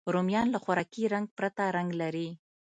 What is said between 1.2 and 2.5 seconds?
پرته رنګ لري